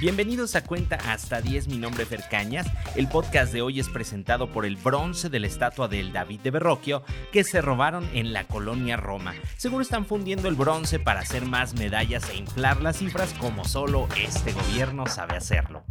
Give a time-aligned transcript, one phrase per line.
[0.00, 2.66] Bienvenidos a Cuenta hasta 10, mi nombre es Fercañas.
[2.96, 6.50] El podcast de hoy es presentado por el bronce de la estatua del David de
[6.50, 9.34] Berroquio que se robaron en la colonia Roma.
[9.56, 14.08] Seguro están fundiendo el bronce para hacer más medallas e inflar las cifras como solo
[14.20, 15.84] este gobierno sabe hacerlo.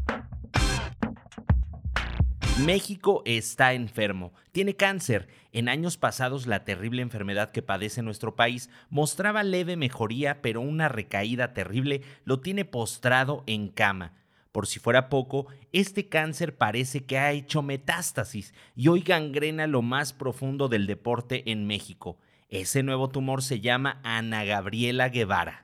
[2.59, 5.27] México está enfermo, tiene cáncer.
[5.53, 10.87] En años pasados la terrible enfermedad que padece nuestro país mostraba leve mejoría, pero una
[10.87, 14.13] recaída terrible lo tiene postrado en cama.
[14.51, 19.81] Por si fuera poco, este cáncer parece que ha hecho metástasis y hoy gangrena lo
[19.81, 22.19] más profundo del deporte en México.
[22.49, 25.62] Ese nuevo tumor se llama Ana Gabriela Guevara.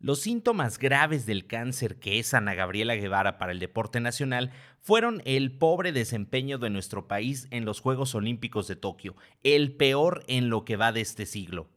[0.00, 5.22] Los síntomas graves del cáncer que es Ana Gabriela Guevara para el deporte nacional fueron
[5.24, 10.50] el pobre desempeño de nuestro país en los Juegos Olímpicos de Tokio, el peor en
[10.50, 11.68] lo que va de este siglo.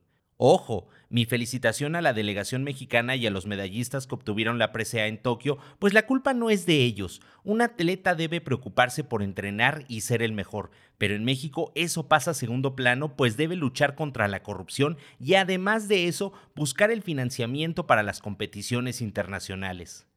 [0.44, 5.06] Ojo, mi felicitación a la delegación mexicana y a los medallistas que obtuvieron la presea
[5.06, 7.22] en Tokio, pues la culpa no es de ellos.
[7.44, 12.32] Un atleta debe preocuparse por entrenar y ser el mejor, pero en México eso pasa
[12.32, 17.04] a segundo plano, pues debe luchar contra la corrupción y además de eso buscar el
[17.04, 20.08] financiamiento para las competiciones internacionales.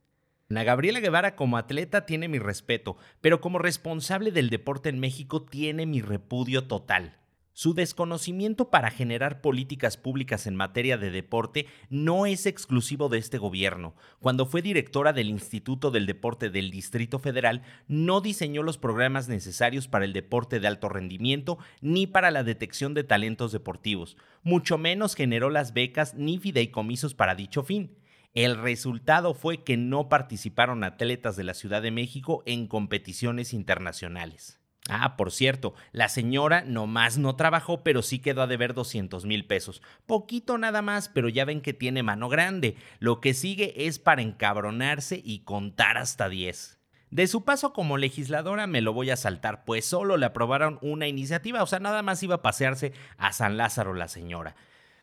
[0.49, 5.43] Ana Gabriela Guevara como atleta tiene mi respeto, pero como responsable del deporte en México
[5.43, 7.19] tiene mi repudio total.
[7.57, 13.39] Su desconocimiento para generar políticas públicas en materia de deporte no es exclusivo de este
[13.39, 13.95] gobierno.
[14.19, 19.87] Cuando fue directora del Instituto del Deporte del Distrito Federal, no diseñó los programas necesarios
[19.87, 24.17] para el deporte de alto rendimiento ni para la detección de talentos deportivos.
[24.43, 27.97] Mucho menos generó las becas ni fideicomisos para dicho fin.
[28.33, 34.64] El resultado fue que no participaron atletas de la Ciudad de México en competiciones internacionales.
[34.91, 39.47] Ah, por cierto, la señora nomás no trabajó, pero sí quedó a deber 200 mil
[39.47, 39.81] pesos.
[40.05, 42.77] Poquito nada más, pero ya ven que tiene mano grande.
[42.99, 46.79] Lo que sigue es para encabronarse y contar hasta 10.
[47.11, 51.07] De su paso como legisladora me lo voy a saltar, pues solo le aprobaron una
[51.07, 54.57] iniciativa, o sea, nada más iba a pasearse a San Lázaro la señora.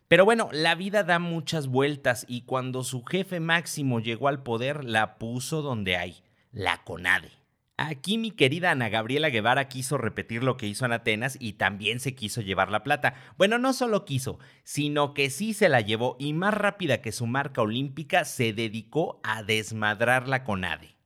[0.08, 4.84] Pero bueno, la vida da muchas vueltas y cuando su jefe máximo llegó al poder,
[4.84, 7.41] la puso donde hay, la CONADE.
[7.78, 12.00] Aquí mi querida Ana Gabriela Guevara quiso repetir lo que hizo en Atenas y también
[12.00, 13.14] se quiso llevar la plata.
[13.38, 17.26] Bueno, no solo quiso, sino que sí se la llevó y más rápida que su
[17.26, 21.01] marca olímpica se dedicó a desmadrarla con ADE.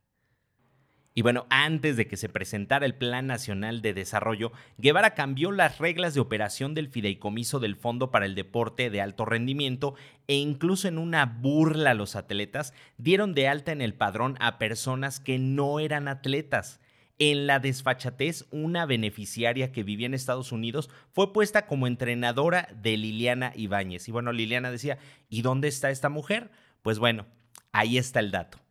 [1.18, 5.78] Y bueno, antes de que se presentara el Plan Nacional de Desarrollo, Guevara cambió las
[5.78, 9.94] reglas de operación del fideicomiso del Fondo para el Deporte de Alto Rendimiento
[10.26, 14.58] e incluso en una burla a los atletas dieron de alta en el padrón a
[14.58, 16.80] personas que no eran atletas.
[17.18, 22.98] En la desfachatez, una beneficiaria que vivía en Estados Unidos fue puesta como entrenadora de
[22.98, 24.06] Liliana Ibáñez.
[24.06, 24.98] Y bueno, Liliana decía,
[25.30, 26.50] ¿y dónde está esta mujer?
[26.82, 27.24] Pues bueno,
[27.72, 28.65] ahí está el dato.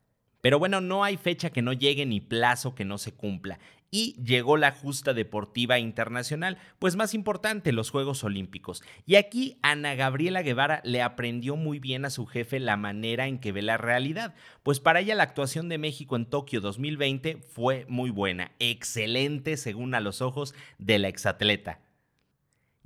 [0.45, 3.57] Pero bueno, no hay fecha que no llegue ni plazo que no se cumpla.
[3.89, 8.83] Y llegó la justa deportiva internacional, pues más importante, los Juegos Olímpicos.
[9.07, 13.39] Y aquí Ana Gabriela Guevara le aprendió muy bien a su jefe la manera en
[13.39, 17.88] que ve la realidad, pues para ella la actuación de México en Tokio 2020 fue
[17.89, 21.79] muy buena, excelente según a los ojos de la exatleta.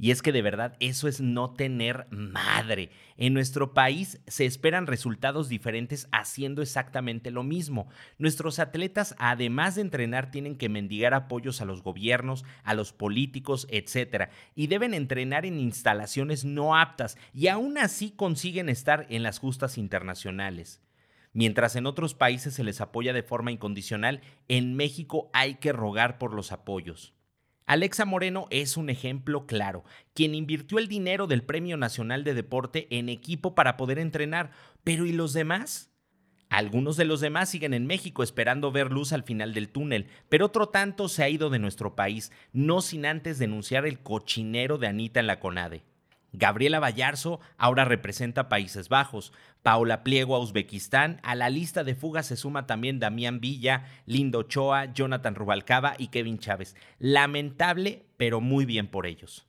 [0.02, 2.90] Y es que de verdad eso es no tener madre.
[3.18, 7.90] En nuestro país se esperan resultados diferentes haciendo exactamente lo mismo.
[8.18, 13.68] Nuestros atletas, además de entrenar, tienen que mendigar apoyos a los gobiernos, a los políticos,
[13.70, 14.30] etc.
[14.56, 19.78] Y deben entrenar en instalaciones no aptas y aún así consiguen estar en las justas
[19.78, 20.82] internacionales.
[21.34, 26.18] Mientras en otros países se les apoya de forma incondicional, en México hay que rogar
[26.20, 27.19] por los apoyos.
[27.70, 29.84] Alexa Moreno es un ejemplo claro,
[30.16, 34.50] quien invirtió el dinero del Premio Nacional de Deporte en equipo para poder entrenar.
[34.84, 35.92] Pero ¿y los demás?
[36.50, 40.48] Algunos de los demás siguen en México esperando ver luz al final del túnel, pero
[40.48, 44.88] otro tanto se ha ido de nuestro país, no sin antes denunciar el cochinero de
[44.88, 45.84] Anita en la CONADE.
[46.32, 52.28] Gabriela Vallarzo ahora representa Países Bajos, Paula Pliego a Uzbekistán, a la lista de fugas
[52.28, 56.76] se suma también Damián Villa, Lindo Ochoa, Jonathan Rubalcaba y Kevin Chávez.
[57.00, 59.48] Lamentable, pero muy bien por ellos.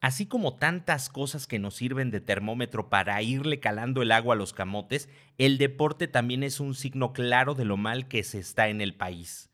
[0.00, 4.38] Así como tantas cosas que nos sirven de termómetro para irle calando el agua a
[4.38, 8.68] los camotes, el deporte también es un signo claro de lo mal que se está
[8.68, 9.49] en el país.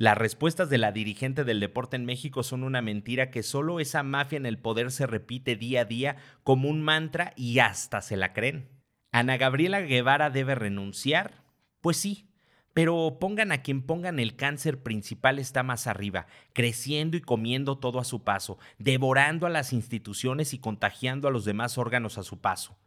[0.00, 4.02] Las respuestas de la dirigente del deporte en México son una mentira que solo esa
[4.02, 8.16] mafia en el poder se repite día a día como un mantra y hasta se
[8.16, 8.70] la creen.
[9.12, 11.44] ¿Ana Gabriela Guevara debe renunciar?
[11.82, 12.30] Pues sí,
[12.72, 17.98] pero pongan a quien pongan el cáncer principal está más arriba, creciendo y comiendo todo
[17.98, 22.40] a su paso, devorando a las instituciones y contagiando a los demás órganos a su
[22.40, 22.78] paso.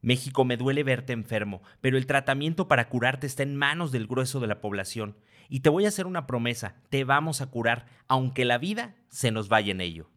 [0.00, 4.40] México, me duele verte enfermo, pero el tratamiento para curarte está en manos del grueso
[4.40, 5.16] de la población.
[5.48, 9.30] Y te voy a hacer una promesa, te vamos a curar, aunque la vida se
[9.30, 10.10] nos vaya en ello.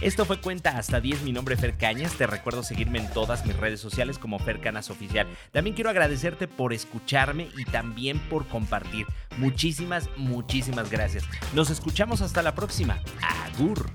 [0.00, 3.44] Esto fue Cuenta hasta 10, mi nombre es Fer Cañas, te recuerdo seguirme en todas
[3.44, 5.26] mis redes sociales como Fer Canas Oficial.
[5.52, 9.06] También quiero agradecerte por escucharme y también por compartir.
[9.36, 11.24] Muchísimas, muchísimas gracias.
[11.54, 12.98] Nos escuchamos hasta la próxima.
[13.22, 13.90] Agur.